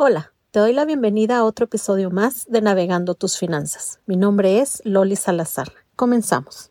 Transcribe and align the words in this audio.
Hola, 0.00 0.32
te 0.52 0.60
doy 0.60 0.74
la 0.74 0.84
bienvenida 0.84 1.38
a 1.38 1.42
otro 1.42 1.64
episodio 1.64 2.08
más 2.08 2.46
de 2.48 2.60
Navegando 2.60 3.16
tus 3.16 3.36
finanzas. 3.36 3.98
Mi 4.06 4.16
nombre 4.16 4.60
es 4.60 4.80
Loli 4.84 5.16
Salazar. 5.16 5.72
Comenzamos. 5.96 6.70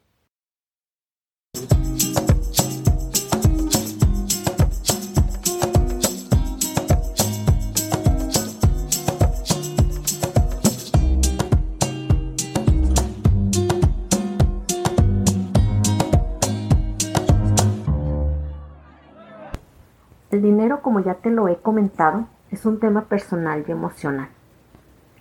El 20.31 20.41
dinero, 20.41 20.81
como 20.81 21.01
ya 21.01 21.15
te 21.15 21.29
lo 21.29 21.49
he 21.49 21.57
comentado, 21.57 22.29
es 22.51 22.65
un 22.65 22.79
tema 22.79 23.05
personal 23.05 23.63
y 23.67 23.71
emocional. 23.71 24.29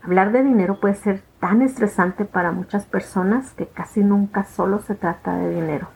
Hablar 0.03 0.31
de 0.33 0.43
dinero 0.43 0.79
puede 0.79 0.95
ser 0.95 1.23
tan 1.41 1.63
estresante 1.63 2.25
para 2.25 2.53
muchas 2.53 2.87
personas 2.87 3.53
que 3.53 3.67
casi 3.67 4.05
nunca 4.05 4.45
solo 4.45 4.81
se 4.81 4.95
trata 4.95 5.37
de 5.37 5.51
dinero. 5.51 5.89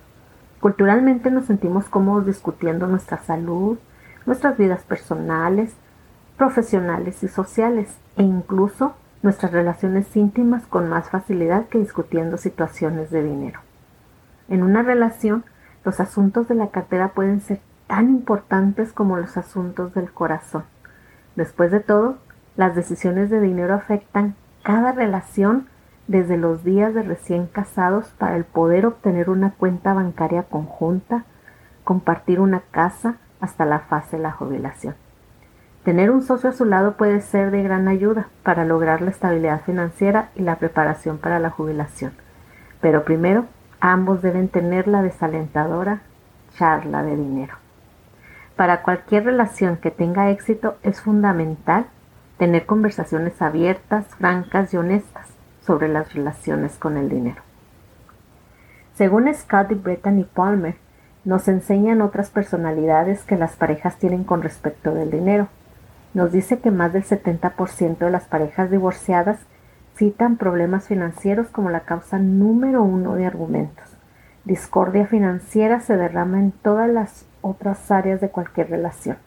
Culturalmente 0.61 1.31
nos 1.31 1.47
sentimos 1.47 1.89
cómodos 1.89 2.27
discutiendo 2.27 2.87
nuestra 2.87 3.19
salud, 3.19 3.79
nuestras 4.27 4.59
vidas 4.59 4.83
personales, 4.83 5.75
profesionales 6.37 7.23
y 7.23 7.29
sociales 7.29 7.97
e 8.17 8.23
incluso 8.23 8.95
nuestras 9.23 9.53
relaciones 9.53 10.15
íntimas 10.17 10.67
con 10.67 10.89
más 10.89 11.11
facilidad 11.11 11.67
que 11.69 11.79
discutiendo 11.79 12.37
situaciones 12.37 13.11
de 13.11 13.23
dinero. 13.23 13.61
En 14.49 14.63
una 14.63 14.83
relación, 14.83 15.45
los 15.85 16.01
asuntos 16.01 16.49
de 16.49 16.57
la 16.57 16.71
cartera 16.71 17.09
pueden 17.09 17.41
ser 17.41 17.61
tan 17.87 18.09
importantes 18.09 18.93
como 18.93 19.17
los 19.17 19.37
asuntos 19.37 19.95
del 19.95 20.11
corazón. 20.13 20.65
Después 21.41 21.71
de 21.71 21.81
todo, 21.81 22.19
las 22.55 22.75
decisiones 22.75 23.31
de 23.31 23.41
dinero 23.41 23.73
afectan 23.73 24.35
cada 24.63 24.93
relación 24.93 25.69
desde 26.07 26.37
los 26.37 26.65
días 26.65 26.93
de 26.93 27.03
recién 27.03 27.47
casados 27.47 28.13
para 28.19 28.37
el 28.37 28.45
poder 28.45 28.85
obtener 28.85 29.31
una 29.31 29.53
cuenta 29.53 29.95
bancaria 29.95 30.43
conjunta, 30.43 31.25
compartir 31.83 32.41
una 32.41 32.61
casa 32.71 33.15
hasta 33.41 33.65
la 33.65 33.79
fase 33.79 34.19
de 34.19 34.23
la 34.23 34.33
jubilación. 34.33 34.97
Tener 35.83 36.11
un 36.11 36.21
socio 36.21 36.51
a 36.51 36.53
su 36.53 36.67
lado 36.67 36.99
puede 36.99 37.23
ser 37.23 37.51
de 37.51 37.63
gran 37.63 37.89
ayuda 37.89 38.29
para 38.43 38.67
lograr 38.67 39.01
la 39.01 39.09
estabilidad 39.09 39.63
financiera 39.63 40.29
y 40.37 40.43
la 40.43 40.57
preparación 40.57 41.17
para 41.17 41.39
la 41.39 41.49
jubilación. 41.49 42.13
Pero 42.83 43.07
primero, 43.07 43.47
ambos 43.81 44.21
deben 44.21 44.49
tener 44.49 44.87
la 44.87 45.01
desalentadora 45.01 46.03
charla 46.59 47.03
de 47.03 47.17
dinero. 47.17 47.55
Para 48.61 48.83
cualquier 48.83 49.25
relación 49.25 49.79
que 49.79 49.91
tenga 49.91 50.29
éxito 50.29 50.77
es 50.83 51.01
fundamental 51.01 51.87
tener 52.37 52.67
conversaciones 52.67 53.41
abiertas, 53.41 54.05
francas 54.19 54.75
y 54.75 54.77
honestas 54.77 55.29
sobre 55.63 55.89
las 55.89 56.13
relaciones 56.13 56.77
con 56.77 56.99
el 56.99 57.09
dinero. 57.09 57.41
Según 58.97 59.33
Scott 59.33 59.71
y 59.71 59.77
Brittany 59.77 60.25
Palmer, 60.25 60.75
nos 61.25 61.49
enseñan 61.49 62.03
otras 62.03 62.29
personalidades 62.29 63.23
que 63.23 63.39
las 63.39 63.57
parejas 63.57 63.97
tienen 63.97 64.25
con 64.25 64.43
respecto 64.43 64.93
del 64.93 65.11
dinero. 65.11 65.49
Nos 66.13 66.31
dice 66.31 66.59
que 66.59 66.71
más 66.71 66.93
del 66.93 67.05
70% 67.05 67.97
de 67.97 68.11
las 68.11 68.25
parejas 68.25 68.71
divorciadas 68.71 69.39
citan 69.97 70.37
problemas 70.37 70.87
financieros 70.87 71.49
como 71.49 71.71
la 71.71 71.81
causa 71.81 72.19
número 72.19 72.83
uno 72.83 73.15
de 73.15 73.25
argumentos. 73.25 73.97
Discordia 74.45 75.07
financiera 75.07 75.81
se 75.81 75.97
derrama 75.97 76.41
en 76.41 76.53
todas 76.53 76.91
las 76.91 77.25
otras 77.43 77.91
áreas 77.91 78.21
de 78.21 78.31
cualquier 78.31 78.71
relación. 78.71 79.19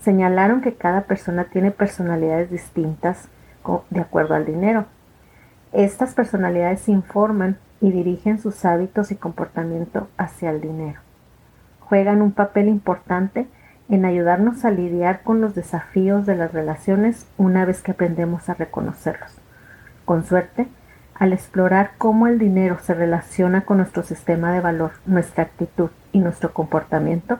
Señalaron 0.00 0.60
que 0.60 0.74
cada 0.74 1.02
persona 1.02 1.44
tiene 1.44 1.70
personalidades 1.70 2.50
distintas 2.50 3.28
de 3.90 4.00
acuerdo 4.00 4.34
al 4.34 4.46
dinero. 4.46 4.86
Estas 5.72 6.14
personalidades 6.14 6.88
informan 6.88 7.58
y 7.80 7.90
dirigen 7.90 8.38
sus 8.38 8.64
hábitos 8.64 9.10
y 9.10 9.16
comportamiento 9.16 10.08
hacia 10.16 10.50
el 10.50 10.60
dinero. 10.60 11.00
Juegan 11.80 12.22
un 12.22 12.32
papel 12.32 12.68
importante 12.68 13.46
en 13.88 14.04
ayudarnos 14.04 14.64
a 14.64 14.70
lidiar 14.70 15.22
con 15.22 15.40
los 15.40 15.54
desafíos 15.54 16.26
de 16.26 16.36
las 16.36 16.52
relaciones 16.52 17.26
una 17.38 17.64
vez 17.64 17.80
que 17.80 17.92
aprendemos 17.92 18.48
a 18.48 18.54
reconocerlos. 18.54 19.32
Con 20.04 20.24
suerte, 20.24 20.68
al 21.18 21.32
explorar 21.32 21.92
cómo 21.98 22.26
el 22.26 22.38
dinero 22.38 22.78
se 22.80 22.94
relaciona 22.94 23.62
con 23.62 23.78
nuestro 23.78 24.02
sistema 24.02 24.52
de 24.52 24.60
valor, 24.60 24.92
nuestra 25.04 25.44
actitud 25.44 25.90
y 26.12 26.20
nuestro 26.20 26.52
comportamiento, 26.52 27.38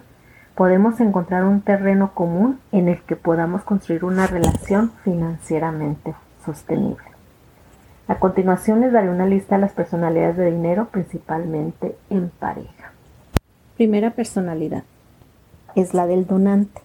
podemos 0.54 0.98
encontrar 1.00 1.44
un 1.44 1.60
terreno 1.60 2.12
común 2.14 2.58
en 2.72 2.88
el 2.88 3.00
que 3.02 3.14
podamos 3.14 3.62
construir 3.62 4.04
una 4.04 4.26
relación 4.26 4.90
financieramente 5.04 6.14
sostenible. 6.44 7.04
A 8.08 8.18
continuación 8.18 8.80
les 8.80 8.92
daré 8.92 9.10
una 9.10 9.26
lista 9.26 9.54
de 9.54 9.60
las 9.60 9.72
personalidades 9.72 10.36
de 10.36 10.50
dinero, 10.50 10.88
principalmente 10.90 11.96
en 12.10 12.30
pareja. 12.30 12.92
Primera 13.76 14.10
personalidad 14.10 14.82
es 15.76 15.94
la 15.94 16.06
del 16.06 16.26
donante. 16.26 16.80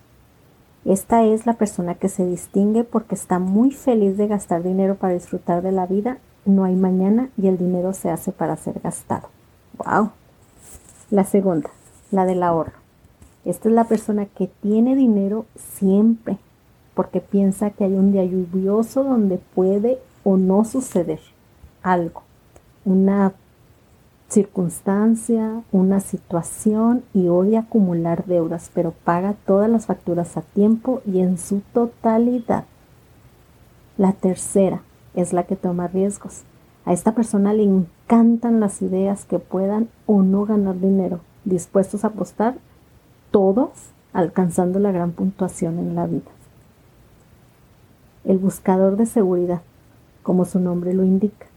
Esta 0.85 1.23
es 1.23 1.45
la 1.47 1.53
persona 1.53 1.95
que 1.95 2.09
se 2.09 2.25
distingue 2.25 2.83
porque 2.83 3.15
está 3.15 3.39
muy 3.39 3.71
feliz 3.71 4.17
de 4.17 4.27
gastar 4.27 4.61
dinero 4.61 4.95
para 4.95 5.13
disfrutar 5.13 5.63
de 5.63 5.71
la 5.71 5.87
vida, 5.87 6.17
no 6.45 6.63
hay 6.63 6.75
mañana 6.75 7.29
y 7.37 7.47
el 7.47 7.57
dinero 7.57 7.93
se 7.93 8.09
hace 8.09 8.31
para 8.31 8.57
ser 8.57 8.79
gastado. 8.81 9.29
¡Wow! 9.77 10.11
La 11.09 11.23
segunda, 11.23 11.69
la 12.11 12.25
del 12.25 12.43
ahorro. 12.43 12.73
Esta 13.45 13.69
es 13.69 13.75
la 13.75 13.83
persona 13.83 14.25
que 14.25 14.47
tiene 14.47 14.95
dinero 14.95 15.45
siempre 15.57 16.37
porque 16.93 17.19
piensa 17.19 17.71
que 17.71 17.83
hay 17.83 17.93
un 17.93 18.11
día 18.11 18.23
lluvioso 18.23 19.03
donde 19.03 19.37
puede 19.37 19.99
o 20.23 20.37
no 20.37 20.63
suceder 20.63 21.19
algo, 21.81 22.23
una 22.85 23.33
circunstancia, 24.29 25.61
una 25.71 25.99
situación 25.99 27.03
y 27.13 27.27
odia 27.27 27.61
acumular 27.61 28.25
deudas, 28.25 28.71
pero 28.73 28.91
paga 29.03 29.35
todas 29.45 29.69
las 29.69 29.85
facturas 29.85 30.37
a 30.37 30.41
tiempo 30.41 31.01
y 31.05 31.19
en 31.19 31.37
su 31.37 31.61
totalidad. 31.73 32.65
La 33.97 34.13
tercera 34.13 34.81
es 35.15 35.33
la 35.33 35.43
que 35.43 35.55
toma 35.55 35.87
riesgos. 35.87 36.43
A 36.85 36.93
esta 36.93 37.13
persona 37.13 37.53
le 37.53 37.63
encantan 37.63 38.59
las 38.59 38.81
ideas 38.81 39.25
que 39.25 39.39
puedan 39.39 39.89
o 40.05 40.21
no 40.21 40.45
ganar 40.45 40.79
dinero, 40.79 41.21
dispuestos 41.45 42.03
a 42.03 42.07
apostar 42.07 42.55
todo 43.31 43.71
alcanzando 44.11 44.79
la 44.79 44.91
gran 44.91 45.11
puntuación 45.11 45.79
en 45.79 45.95
la 45.95 46.05
vida. 46.07 46.31
El 48.25 48.37
buscador 48.37 48.95
de 48.95 49.05
seguridad, 49.05 49.61
como 50.21 50.45
su 50.45 50.59
nombre 50.59 50.93
lo 50.93 51.03
indica. 51.03 51.47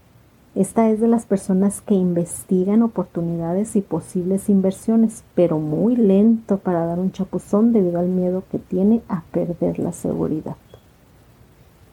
Esta 0.55 0.89
es 0.89 0.99
de 0.99 1.07
las 1.07 1.27
personas 1.27 1.81
que 1.81 1.93
investigan 1.93 2.81
oportunidades 2.81 3.75
y 3.75 3.81
posibles 3.81 4.49
inversiones, 4.49 5.23
pero 5.35 5.59
muy 5.59 5.95
lento 5.95 6.57
para 6.57 6.85
dar 6.85 6.99
un 6.99 7.11
chapuzón 7.11 7.73
debido 7.73 7.99
al 7.99 8.07
miedo 8.07 8.43
que 8.49 8.57
tiene 8.57 9.03
a 9.07 9.21
perder 9.31 9.77
la 9.77 9.91
seguridad. 9.91 10.55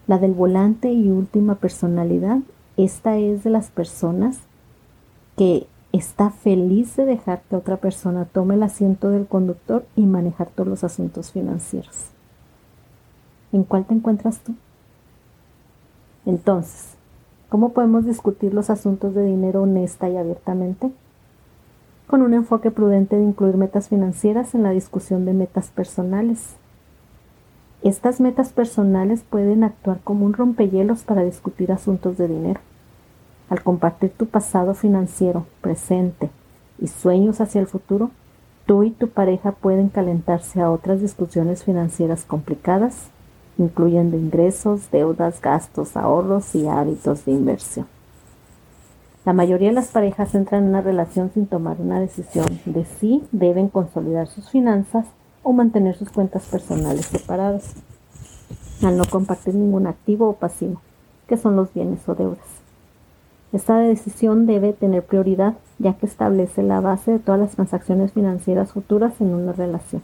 La 0.07 0.19
del 0.19 0.33
volante 0.33 0.93
y 0.93 1.11
última 1.11 1.55
personalidad, 1.55 2.41
esta 2.77 3.17
es 3.17 3.45
de 3.45 3.51
las 3.51 3.71
personas 3.71 4.41
que 5.37 5.67
está 5.93 6.31
feliz 6.31 6.97
de 6.97 7.07
dejar 7.07 7.43
que 7.49 7.57
otra 7.57 7.77
persona 7.77 8.25
tome 8.25 8.57
el 8.57 8.63
asiento 8.63 9.11
del 9.11 9.27
conductor 9.27 9.87
y 9.97 10.07
manejar 10.07 10.49
todos 10.49 10.69
los 10.69 10.85
asuntos 10.85 11.33
financieros. 11.33 12.11
¿En 13.53 13.63
cuál 13.63 13.85
te 13.85 13.95
encuentras 13.95 14.41
tú? 14.41 14.55
Entonces, 16.27 16.97
¿cómo 17.49 17.73
podemos 17.73 18.05
discutir 18.05 18.53
los 18.53 18.71
asuntos 18.71 19.15
de 19.15 19.25
dinero 19.25 19.63
honesta 19.63 20.09
y 20.09 20.17
abiertamente? 20.17 20.91
Con 22.09 22.23
un 22.23 22.35
enfoque 22.35 22.71
prudente 22.71 23.17
de 23.17 23.23
incluir 23.23 23.57
metas 23.57 23.89
financieras 23.89 24.55
en 24.55 24.65
la 24.65 24.71
discusión 24.71 25.25
de 25.25 25.33
metas 25.33 25.69
personales. 25.69 26.57
Estas 27.85 28.19
metas 28.19 28.51
personales 28.51 29.23
pueden 29.29 29.63
actuar 29.63 30.01
como 30.03 30.25
un 30.25 30.33
rompehielos 30.33 31.03
para 31.03 31.23
discutir 31.23 31.71
asuntos 31.71 32.17
de 32.17 32.29
dinero. 32.29 32.61
Al 33.51 33.63
compartir 33.63 34.11
tu 34.11 34.25
pasado 34.25 34.73
financiero, 34.73 35.45
presente 35.61 36.31
y 36.79 36.87
sueños 36.87 37.43
hacia 37.43 37.61
el 37.61 37.67
futuro, 37.67 38.11
tú 38.65 38.85
y 38.85 38.91
tu 38.91 39.09
pareja 39.09 39.53
pueden 39.53 39.91
calentarse 39.91 40.63
a 40.63 40.71
otras 40.71 41.03
discusiones 41.03 41.63
financieras 41.63 42.25
complicadas, 42.25 43.09
incluyendo 43.59 44.17
ingresos, 44.17 44.91
deudas, 44.91 45.43
gastos, 45.43 45.95
ahorros 45.95 46.55
y 46.55 46.67
hábitos 46.67 47.27
de 47.27 47.33
inversión. 47.33 47.87
La 49.27 49.35
mayoría 49.35 49.69
de 49.69 49.75
las 49.75 49.89
parejas 49.89 50.35
entran 50.35 50.63
en 50.63 50.69
una 50.71 50.81
relación 50.81 51.31
sin 51.35 51.47
tomar 51.47 51.77
una 51.83 52.01
decisión 52.01 52.47
de 52.65 52.87
si 52.87 53.25
deben 53.31 53.69
consolidar 53.69 54.27
sus 54.27 54.49
finanzas 54.49 55.05
o 55.45 55.53
mantener 55.53 55.97
sus 55.97 56.11
cuentas 56.11 56.47
personales 56.47 57.07
separadas, 57.07 57.75
al 58.83 58.97
no 58.97 59.05
compartir 59.05 59.55
ningún 59.55 59.87
activo 59.87 60.29
o 60.29 60.35
pasivo, 60.35 60.81
que 61.29 61.37
son 61.37 61.55
los 61.55 61.73
bienes 61.73 62.09
o 62.09 62.17
deudas. 62.17 62.65
Esta 63.53 63.79
decisión 63.79 64.47
debe 64.47 64.73
tener 64.73 65.05
prioridad 65.05 65.55
ya 65.79 65.95
que 65.95 66.07
establece 66.07 66.65
la 66.65 66.81
base 66.81 67.13
de 67.13 67.19
todas 67.21 67.41
las 67.41 67.53
transacciones 67.53 68.13
financieras 68.13 68.73
futuras 68.73 69.21
en 69.21 69.33
una 69.33 69.53
relación. 69.53 70.03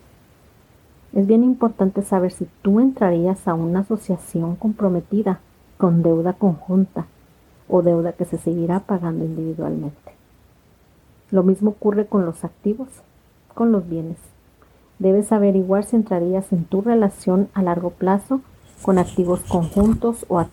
Es 1.13 1.27
bien 1.27 1.43
importante 1.43 2.03
saber 2.03 2.31
si 2.31 2.47
tú 2.63 2.79
entrarías 2.79 3.49
a 3.49 3.55
una 3.55 3.81
asociación 3.81 4.55
comprometida 4.55 5.41
con 5.79 6.03
deuda 6.03 6.35
conjunta 6.35 7.07
o 7.69 7.83
deuda 7.83 8.13
que 8.13 8.25
se 8.25 8.39
seguirá 8.39 8.81
pagando 8.81 9.25
individualmente. 9.25 10.13
Lo 11.33 11.43
mismo 11.43 11.71
ocurre 11.71 12.07
con 12.07 12.25
los 12.25 12.45
activos, 12.45 12.89
con 13.55 13.73
los 13.73 13.89
bienes. 13.89 14.19
Debes 15.00 15.32
averiguar 15.32 15.85
si 15.85 15.97
entrarías 15.97 16.52
en 16.52 16.67
tu 16.67 16.82
relación 16.82 17.49
a 17.55 17.62
largo 17.62 17.88
plazo 17.88 18.43
con 18.82 18.99
activos 18.99 19.41
conjuntos 19.41 20.26
o, 20.29 20.44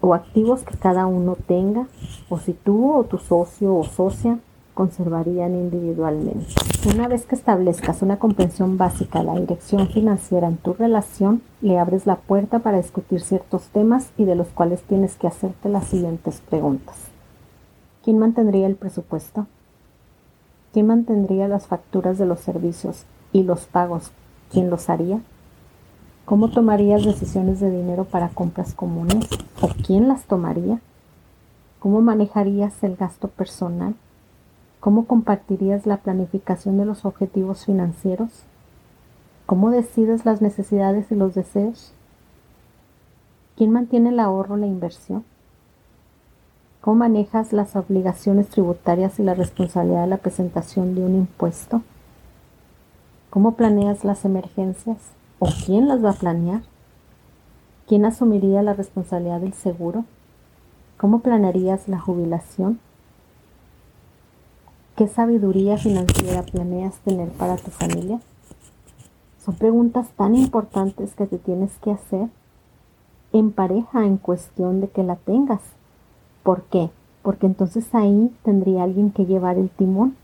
o 0.00 0.14
activos 0.14 0.62
que 0.62 0.78
cada 0.78 1.06
uno 1.06 1.36
tenga, 1.46 1.86
o 2.30 2.38
si 2.38 2.54
tú 2.54 2.94
o 2.94 3.04
tu 3.04 3.18
socio 3.18 3.76
o 3.76 3.84
socia 3.84 4.38
conservarían 4.72 5.54
individualmente. 5.54 6.46
Una 6.94 7.08
vez 7.08 7.26
que 7.26 7.34
establezcas 7.34 8.00
una 8.00 8.18
comprensión 8.18 8.78
básica 8.78 9.18
de 9.18 9.26
la 9.26 9.38
dirección 9.38 9.86
financiera 9.88 10.48
en 10.48 10.56
tu 10.56 10.72
relación, 10.72 11.42
le 11.60 11.78
abres 11.78 12.06
la 12.06 12.16
puerta 12.16 12.60
para 12.60 12.78
discutir 12.78 13.20
ciertos 13.20 13.64
temas 13.64 14.12
y 14.16 14.24
de 14.24 14.34
los 14.34 14.48
cuales 14.48 14.80
tienes 14.80 15.16
que 15.16 15.26
hacerte 15.26 15.68
las 15.68 15.84
siguientes 15.84 16.40
preguntas. 16.48 16.96
¿Quién 18.02 18.18
mantendría 18.18 18.66
el 18.66 18.76
presupuesto? 18.76 19.46
¿Quién 20.72 20.86
mantendría 20.86 21.48
las 21.48 21.66
facturas 21.66 22.16
de 22.16 22.24
los 22.24 22.40
servicios 22.40 23.04
y 23.32 23.42
los 23.42 23.66
pagos? 23.66 24.10
¿Quién 24.50 24.70
los 24.70 24.88
haría? 24.90 25.20
¿Cómo 26.24 26.50
tomarías 26.50 27.04
decisiones 27.04 27.60
de 27.60 27.70
dinero 27.70 28.04
para 28.04 28.28
compras 28.28 28.74
comunes? 28.74 29.26
¿O 29.60 29.68
quién 29.68 30.08
las 30.08 30.24
tomaría? 30.24 30.80
¿Cómo 31.78 32.00
manejarías 32.00 32.82
el 32.84 32.96
gasto 32.96 33.28
personal? 33.28 33.94
¿Cómo 34.80 35.06
compartirías 35.06 35.86
la 35.86 35.98
planificación 35.98 36.78
de 36.78 36.84
los 36.84 37.04
objetivos 37.04 37.66
financieros? 37.66 38.30
¿Cómo 39.46 39.70
decides 39.70 40.24
las 40.24 40.40
necesidades 40.40 41.10
y 41.10 41.16
los 41.16 41.34
deseos? 41.34 41.92
¿Quién 43.56 43.72
mantiene 43.72 44.10
el 44.10 44.20
ahorro 44.20 44.54
o 44.54 44.58
la 44.58 44.66
inversión? 44.66 45.24
¿Cómo 46.80 46.96
manejas 46.96 47.52
las 47.52 47.76
obligaciones 47.76 48.48
tributarias 48.48 49.18
y 49.18 49.22
la 49.22 49.34
responsabilidad 49.34 50.02
de 50.02 50.08
la 50.08 50.16
presentación 50.16 50.94
de 50.94 51.02
un 51.02 51.14
impuesto? 51.14 51.82
¿Cómo 53.30 53.54
planeas 53.54 54.04
las 54.04 54.24
emergencias? 54.24 54.98
¿O 55.38 55.48
quién 55.64 55.86
las 55.86 56.04
va 56.04 56.10
a 56.10 56.14
planear? 56.14 56.62
¿Quién 57.86 58.04
asumiría 58.04 58.60
la 58.62 58.74
responsabilidad 58.74 59.40
del 59.40 59.52
seguro? 59.52 60.04
¿Cómo 60.96 61.20
planearías 61.20 61.88
la 61.88 62.00
jubilación? 62.00 62.80
¿Qué 64.96 65.06
sabiduría 65.06 65.78
financiera 65.78 66.42
planeas 66.42 66.96
tener 66.98 67.28
para 67.30 67.56
tu 67.56 67.70
familia? 67.70 68.20
Son 69.44 69.54
preguntas 69.54 70.08
tan 70.16 70.34
importantes 70.34 71.14
que 71.14 71.26
te 71.26 71.38
tienes 71.38 71.70
que 71.78 71.92
hacer 71.92 72.28
en 73.32 73.52
pareja 73.52 74.06
en 74.06 74.16
cuestión 74.16 74.80
de 74.80 74.88
que 74.88 75.04
la 75.04 75.14
tengas. 75.14 75.62
¿Por 76.42 76.64
qué? 76.64 76.90
Porque 77.22 77.46
entonces 77.46 77.94
ahí 77.94 78.34
tendría 78.42 78.82
alguien 78.82 79.12
que 79.12 79.24
llevar 79.24 79.56
el 79.56 79.70
timón, 79.70 80.16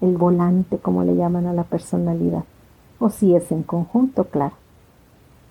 el 0.00 0.16
volante, 0.16 0.78
como 0.78 1.04
le 1.04 1.16
llaman 1.16 1.46
a 1.46 1.52
la 1.52 1.64
personalidad. 1.64 2.44
O 2.98 3.10
si 3.10 3.34
es 3.34 3.50
en 3.52 3.62
conjunto, 3.62 4.24
claro. 4.24 4.54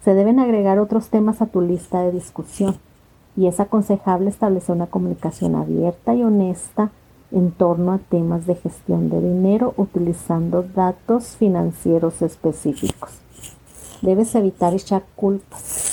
Se 0.03 0.13
deben 0.13 0.39
agregar 0.39 0.79
otros 0.79 1.09
temas 1.09 1.41
a 1.41 1.47
tu 1.47 1.61
lista 1.61 2.01
de 2.01 2.11
discusión 2.11 2.75
y 3.35 3.47
es 3.47 3.59
aconsejable 3.59 4.29
establecer 4.29 4.75
una 4.75 4.87
comunicación 4.87 5.55
abierta 5.55 6.13
y 6.13 6.23
honesta 6.23 6.91
en 7.31 7.51
torno 7.51 7.93
a 7.93 7.99
temas 7.99 8.45
de 8.45 8.55
gestión 8.55 9.09
de 9.09 9.21
dinero 9.21 9.73
utilizando 9.77 10.63
datos 10.63 11.35
financieros 11.37 12.21
específicos. 12.21 13.11
Debes 14.01 14.33
evitar 14.35 14.73
echar 14.73 15.03
culpas. 15.15 15.88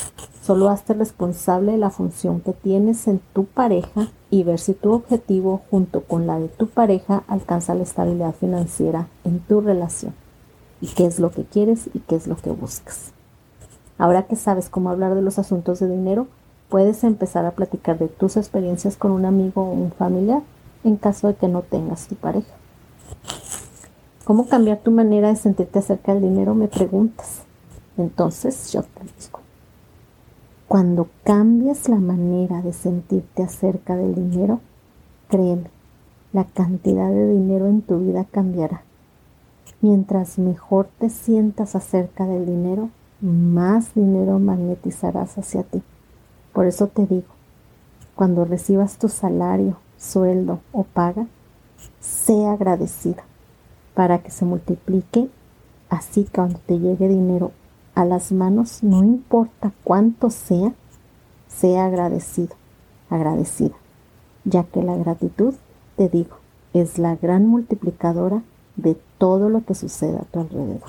Solo 0.46 0.68
hazte 0.68 0.94
responsable 0.94 1.72
de 1.72 1.78
la 1.78 1.90
función 1.90 2.40
que 2.40 2.52
tienes 2.52 3.08
en 3.08 3.20
tu 3.32 3.46
pareja 3.46 4.06
y 4.30 4.44
ver 4.44 4.60
si 4.60 4.74
tu 4.74 4.92
objetivo 4.92 5.62
junto 5.72 6.02
con 6.02 6.28
la 6.28 6.38
de 6.38 6.46
tu 6.46 6.68
pareja 6.68 7.24
alcanza 7.26 7.74
la 7.74 7.82
estabilidad 7.82 8.32
financiera 8.32 9.08
en 9.24 9.40
tu 9.40 9.60
relación 9.60 10.14
y 10.80 10.86
qué 10.86 11.06
es 11.06 11.18
lo 11.18 11.32
que 11.32 11.42
quieres 11.42 11.90
y 11.94 11.98
qué 11.98 12.14
es 12.14 12.28
lo 12.28 12.36
que 12.36 12.50
buscas. 12.50 13.10
Ahora 13.98 14.28
que 14.28 14.36
sabes 14.36 14.68
cómo 14.68 14.90
hablar 14.90 15.16
de 15.16 15.22
los 15.22 15.40
asuntos 15.40 15.80
de 15.80 15.88
dinero, 15.88 16.28
puedes 16.68 17.02
empezar 17.02 17.44
a 17.44 17.50
platicar 17.50 17.98
de 17.98 18.06
tus 18.06 18.36
experiencias 18.36 18.96
con 18.96 19.10
un 19.10 19.24
amigo 19.24 19.62
o 19.62 19.72
un 19.72 19.90
familiar 19.90 20.44
en 20.84 20.94
caso 20.94 21.26
de 21.26 21.34
que 21.34 21.48
no 21.48 21.62
tengas 21.62 22.06
tu 22.06 22.14
pareja. 22.14 22.54
¿Cómo 24.24 24.46
cambiar 24.46 24.78
tu 24.78 24.92
manera 24.92 25.26
de 25.26 25.34
sentirte 25.34 25.80
acerca 25.80 26.14
del 26.14 26.22
dinero? 26.22 26.54
Me 26.54 26.68
preguntas. 26.68 27.42
Entonces 27.96 28.70
yo 28.70 28.84
te 28.84 29.00
digo, 29.00 29.40
cuando 30.68 31.08
cambias 31.22 31.88
la 31.88 31.96
manera 31.96 32.60
de 32.60 32.72
sentirte 32.72 33.42
acerca 33.42 33.96
del 33.96 34.14
dinero, 34.14 34.60
créeme, 35.28 35.70
la 36.32 36.44
cantidad 36.44 37.08
de 37.08 37.28
dinero 37.28 37.66
en 37.66 37.82
tu 37.82 38.00
vida 38.00 38.24
cambiará. 38.24 38.82
Mientras 39.80 40.38
mejor 40.38 40.88
te 40.98 41.08
sientas 41.08 41.76
acerca 41.76 42.26
del 42.26 42.46
dinero, 42.46 42.90
más 43.20 43.94
dinero 43.94 44.38
magnetizarás 44.38 45.38
hacia 45.38 45.62
ti. 45.62 45.82
Por 46.52 46.66
eso 46.66 46.88
te 46.88 47.06
digo, 47.06 47.28
cuando 48.14 48.44
recibas 48.44 48.98
tu 48.98 49.08
salario 49.08 49.76
sueldo 49.96 50.60
o 50.72 50.82
paga, 50.82 51.26
sea 52.00 52.52
agradecida 52.52 53.22
para 53.94 54.18
que 54.18 54.30
se 54.30 54.44
multiplique. 54.44 55.28
Así 55.88 56.24
que 56.24 56.32
cuando 56.32 56.58
te 56.58 56.78
llegue 56.78 57.08
dinero 57.08 57.52
a 57.96 58.04
las 58.04 58.30
manos, 58.30 58.84
no 58.84 59.02
importa 59.02 59.72
cuánto 59.82 60.30
sea, 60.30 60.72
sea 61.48 61.86
agradecido, 61.86 62.54
agradecida, 63.10 63.74
ya 64.44 64.62
que 64.64 64.82
la 64.82 64.96
gratitud, 64.96 65.54
te 65.96 66.08
digo, 66.08 66.36
es 66.74 66.98
la 66.98 67.16
gran 67.16 67.46
multiplicadora 67.46 68.42
de 68.76 68.96
todo 69.18 69.48
lo 69.48 69.64
que 69.64 69.74
sucede 69.74 70.18
a 70.18 70.24
tu 70.24 70.40
alrededor. 70.40 70.82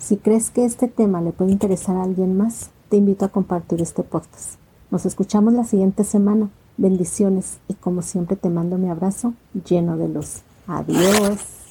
Si 0.00 0.16
crees 0.16 0.50
que 0.50 0.64
este 0.64 0.88
tema 0.88 1.20
le 1.20 1.32
puede 1.32 1.52
interesar 1.52 1.96
a 1.96 2.02
alguien 2.02 2.36
más, 2.36 2.70
te 2.88 2.96
invito 2.96 3.26
a 3.26 3.28
compartir 3.28 3.82
este 3.82 4.02
podcast. 4.02 4.56
Nos 4.90 5.06
escuchamos 5.06 5.52
la 5.52 5.64
siguiente 5.64 6.02
semana. 6.02 6.48
Bendiciones 6.78 7.58
y 7.68 7.74
como 7.74 8.00
siempre 8.00 8.36
te 8.36 8.48
mando 8.48 8.78
mi 8.78 8.88
abrazo 8.88 9.34
lleno 9.68 9.98
de 9.98 10.08
luz. 10.08 10.42
Adiós. 10.66 11.61